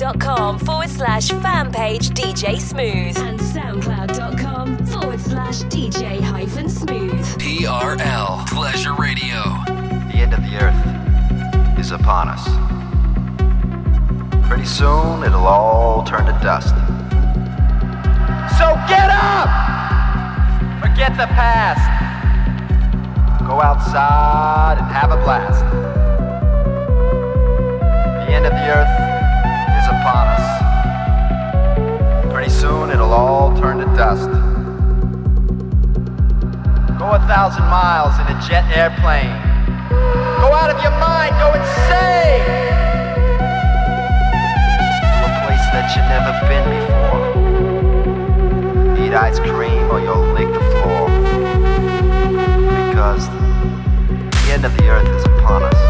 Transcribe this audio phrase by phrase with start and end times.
[0.00, 7.26] Slash fan page DJ Smooth and soundcloud.com forward slash DJ hyphen smooth.
[7.36, 9.42] TRL Pleasure Radio.
[10.10, 12.48] The end of the earth is upon us.
[14.48, 16.74] Pretty soon it'll all turn to dust.
[18.56, 19.50] So get up!
[20.80, 21.84] Forget the past.
[23.46, 25.62] Go outside and have a blast.
[28.26, 28.89] The end of the earth is
[30.00, 30.46] upon us.
[32.32, 34.30] Pretty soon it'll all turn to dust.
[36.98, 39.36] Go a thousand miles in a jet airplane.
[40.40, 42.44] Go out of your mind, go insane!
[45.16, 47.20] To a place that you've never been before.
[49.04, 51.08] Eat ice cream or you'll lick the floor.
[52.88, 55.89] Because the end of the earth is upon us.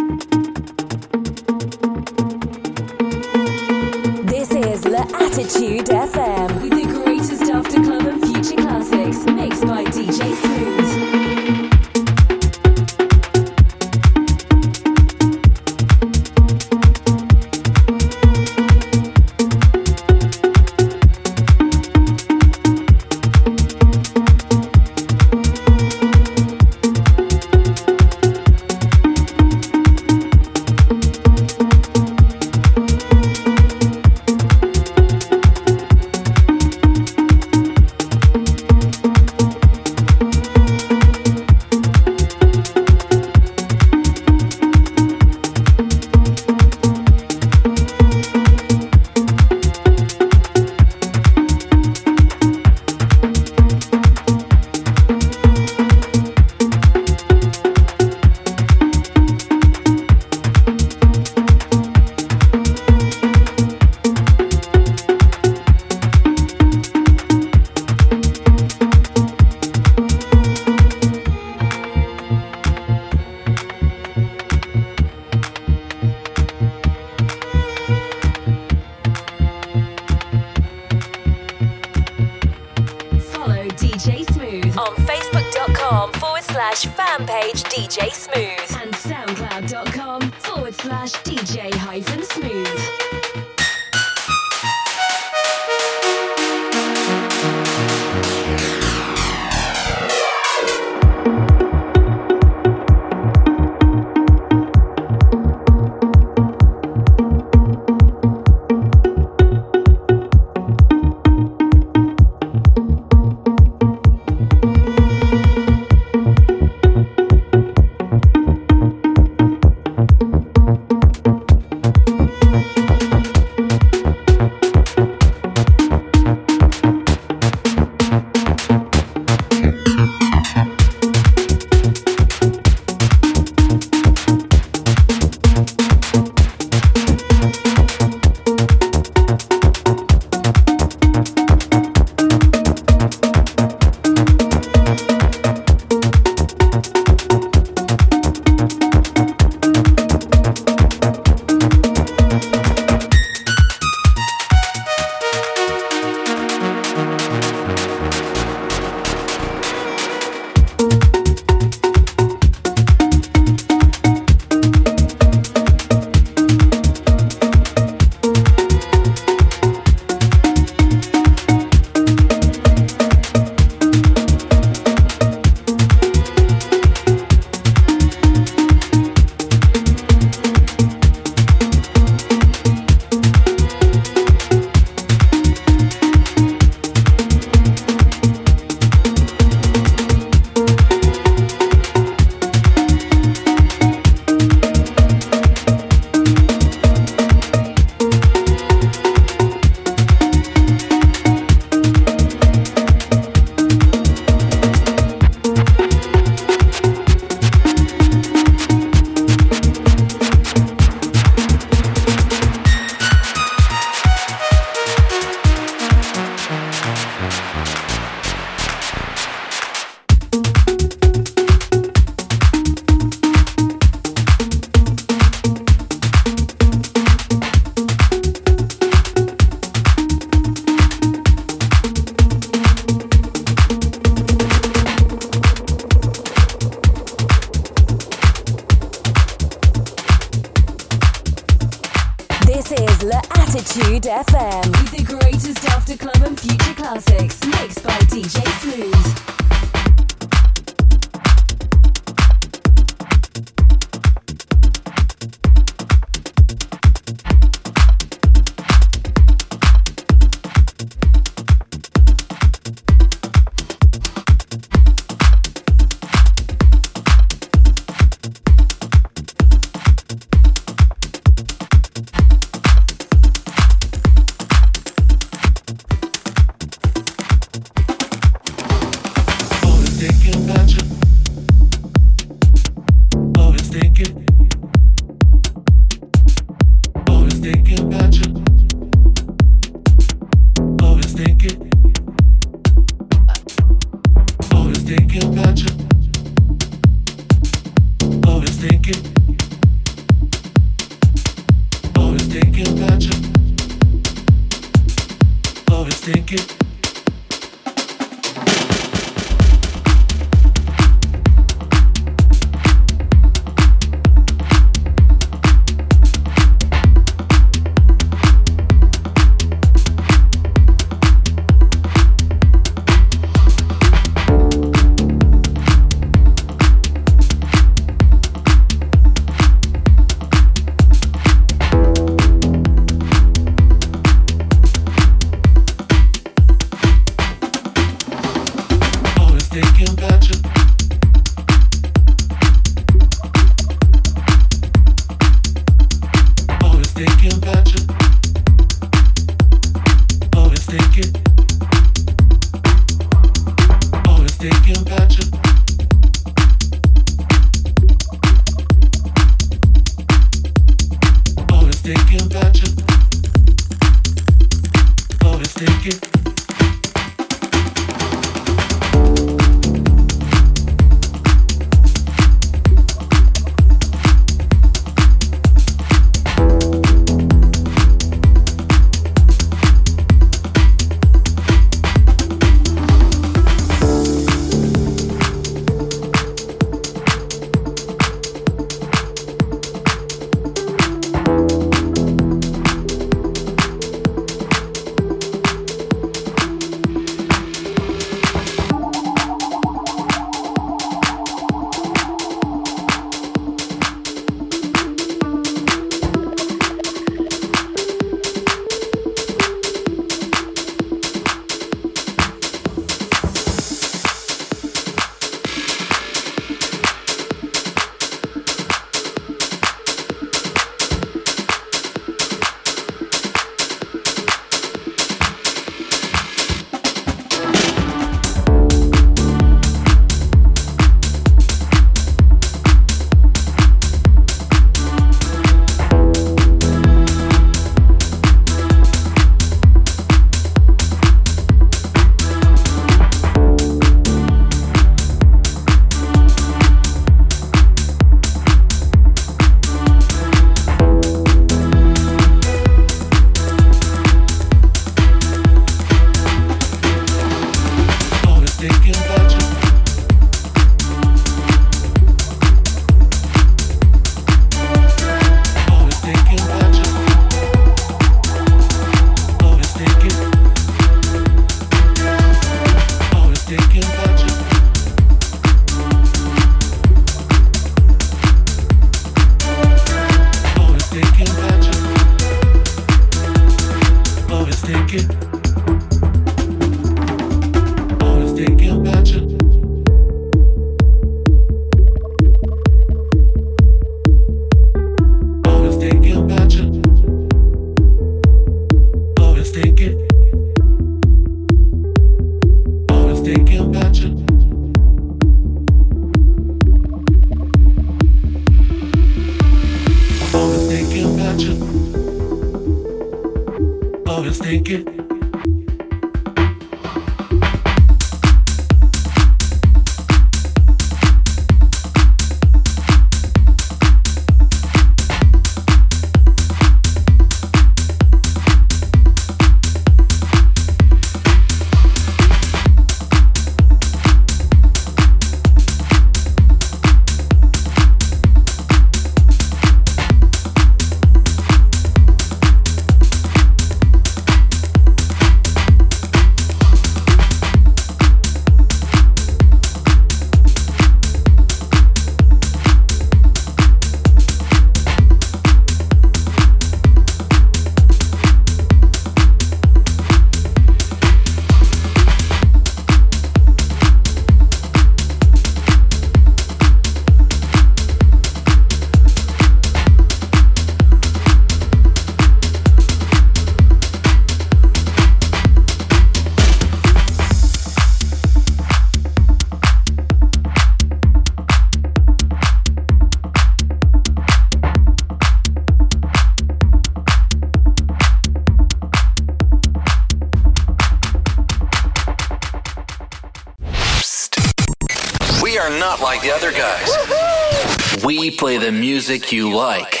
[598.40, 600.00] play the music you like.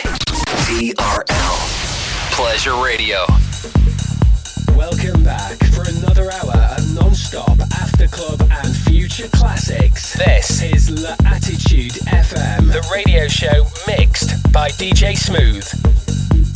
[0.64, 1.26] TRL.
[2.32, 3.26] Pleasure Radio.
[4.74, 10.14] Welcome back for another hour of non-stop after club and future classics.
[10.14, 16.49] This is La Attitude FM, the radio show mixed by DJ Smooth.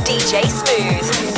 [0.00, 1.31] DJ Smooth.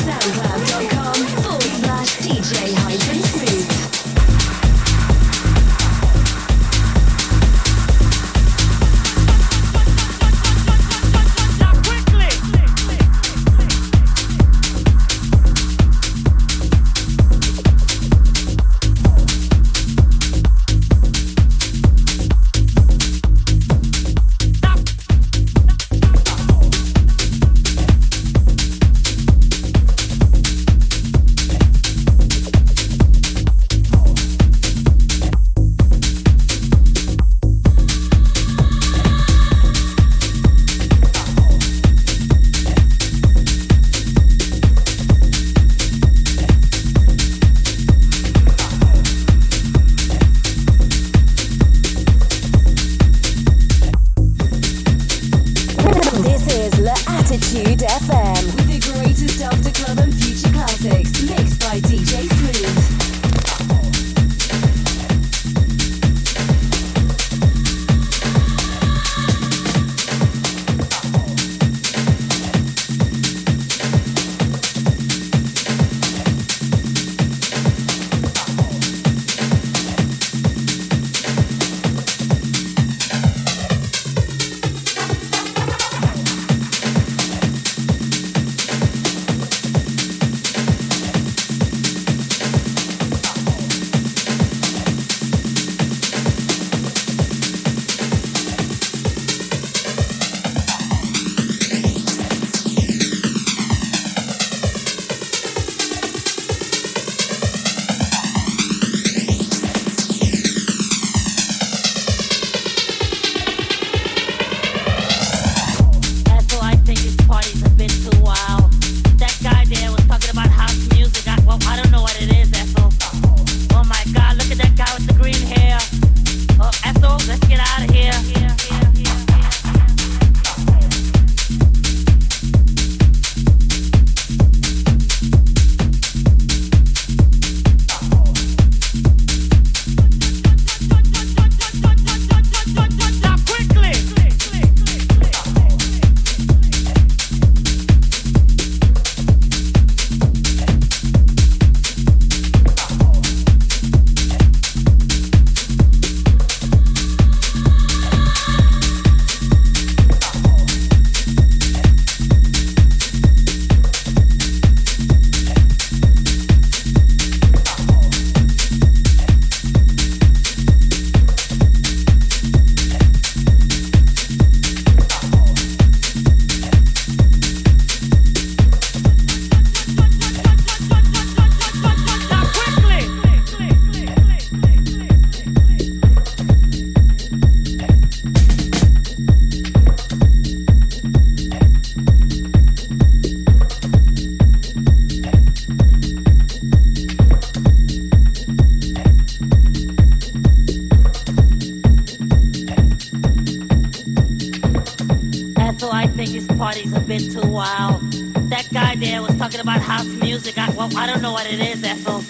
[210.55, 212.23] got well, I don't know what it is, Ethel.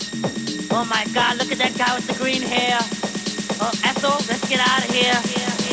[0.71, 2.79] Oh my God, look at that guy with the green hair.
[3.61, 5.15] Oh, Ethel, let's get out of here.
[5.37, 5.64] Yeah.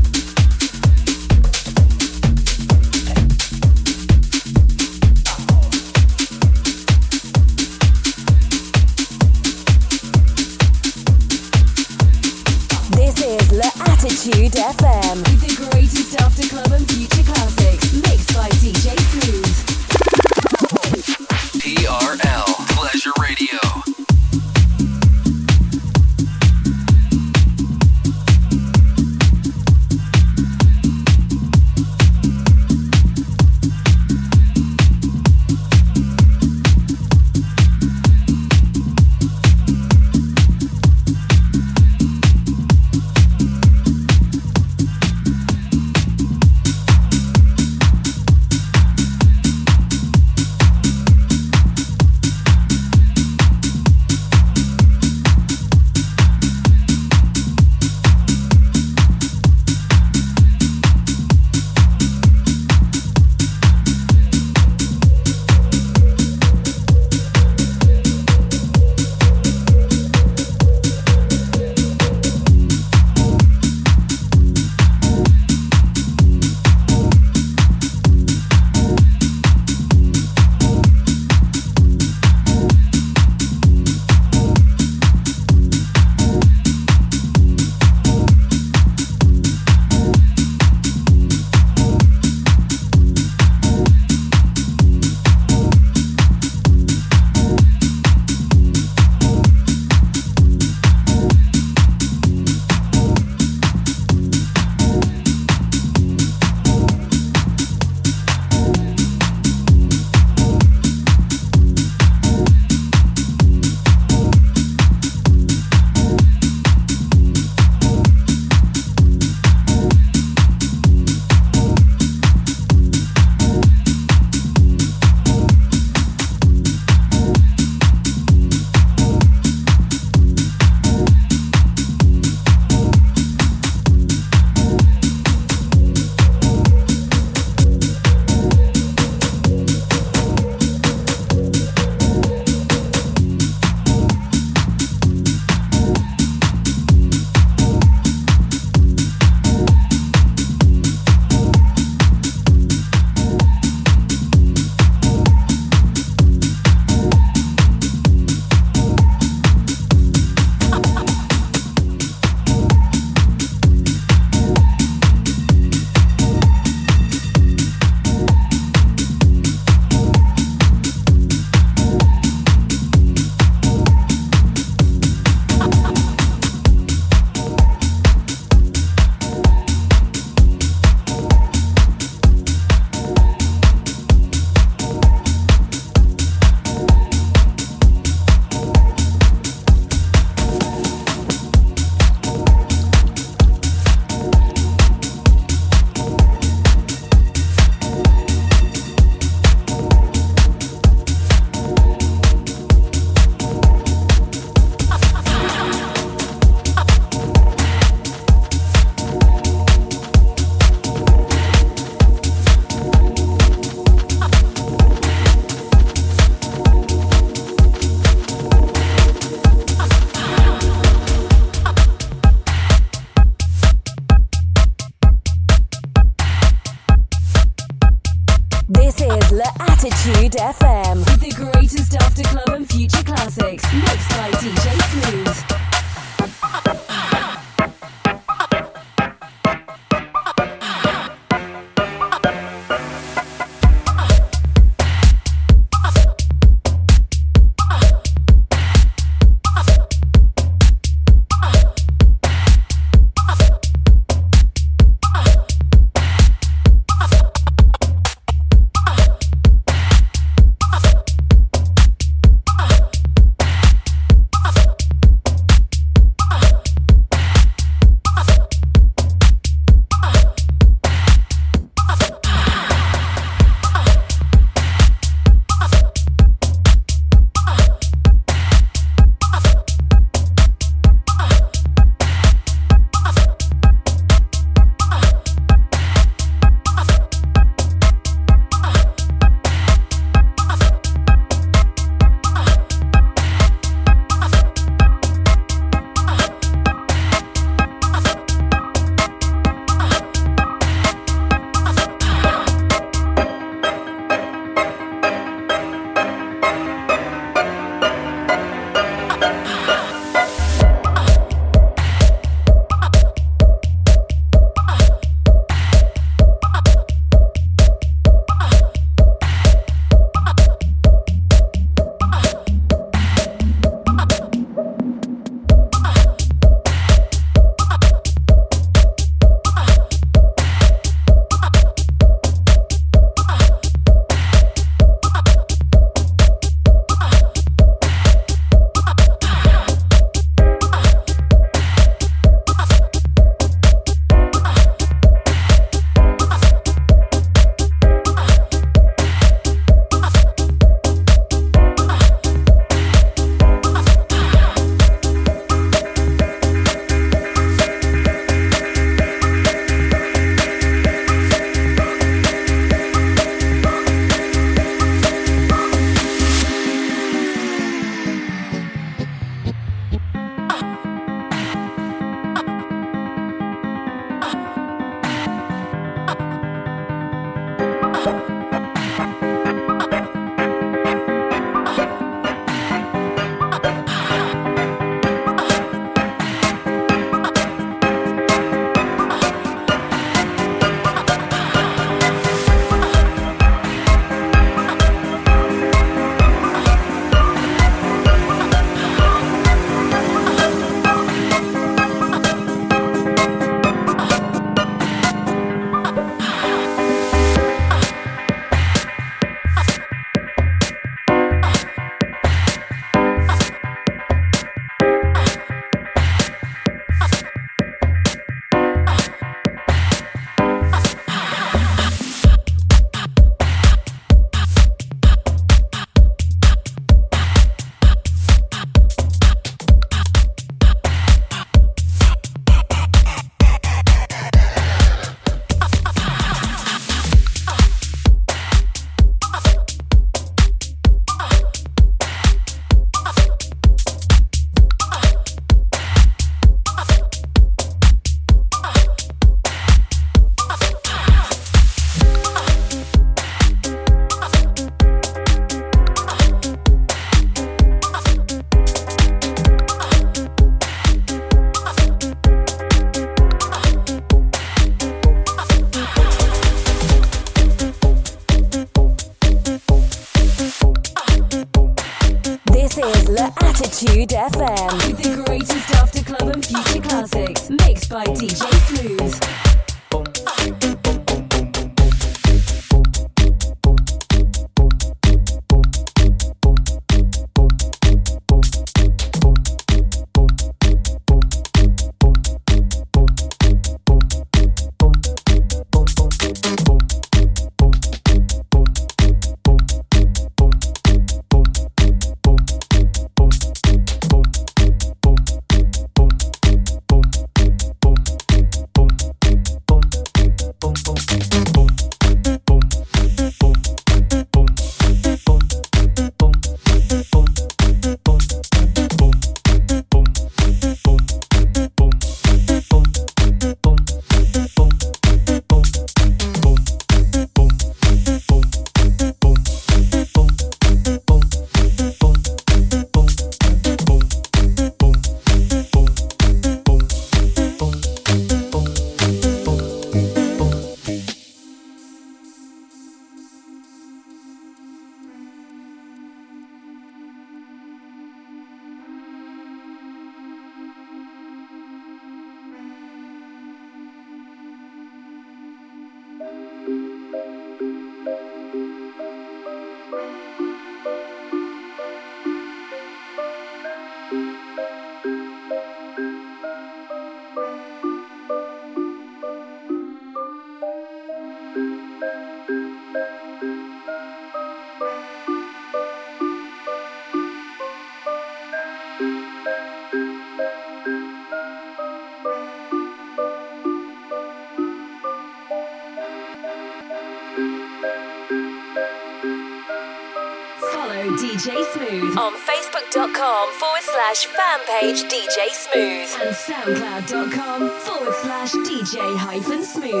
[596.51, 600.00] SoundCloud.com forward slash DJ hyphen smooth.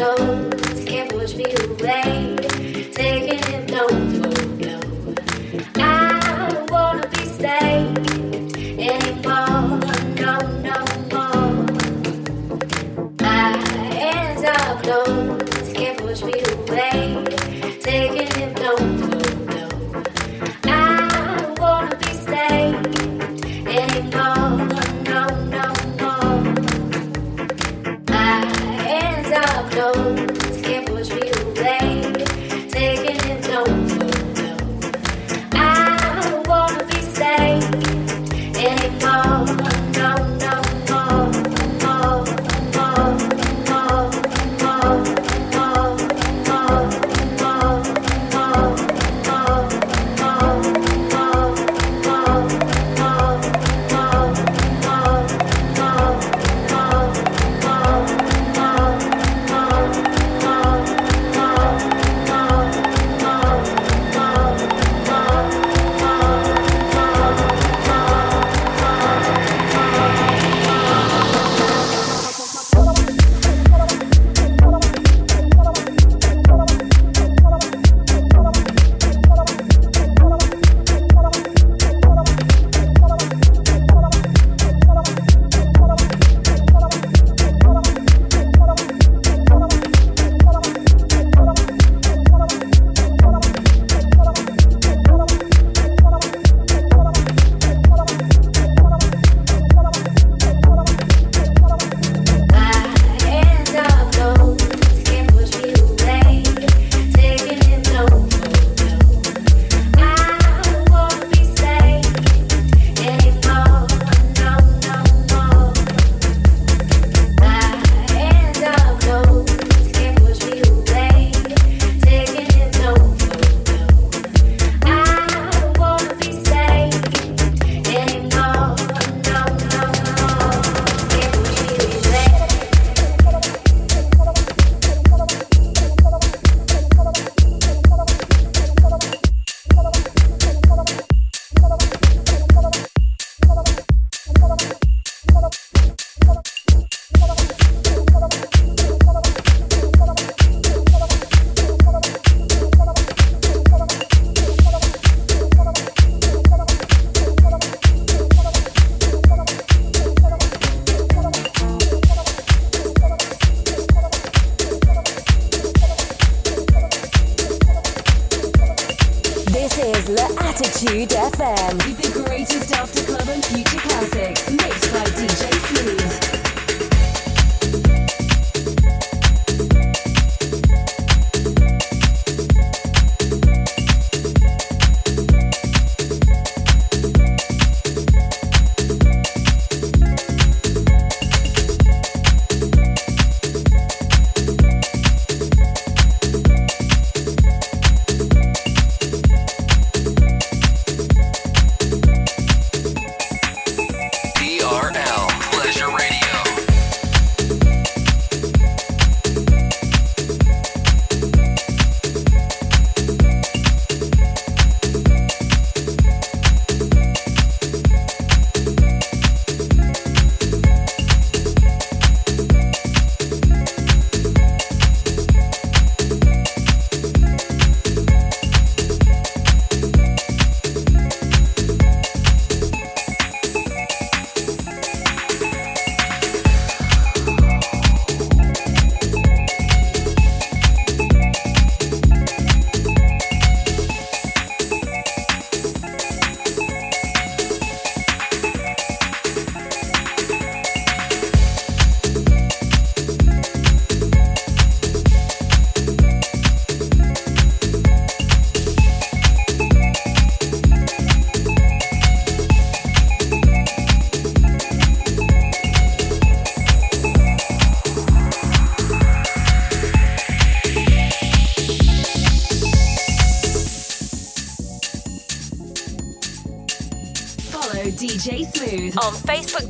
[0.00, 2.39] window to can't push me away.